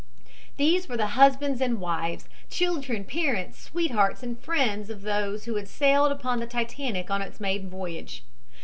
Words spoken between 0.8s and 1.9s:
were the husbands and